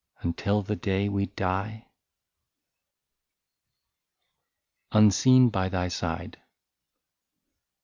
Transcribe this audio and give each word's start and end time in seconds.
Until 0.21 0.63
the 0.63 0.75
day 0.75 1.09
we 1.09 1.27
die?" 1.27 1.85
31 4.91 5.03
UNSEEN 5.03 5.49
BY 5.49 5.69
THY 5.69 5.87
SIDE. 5.89 6.37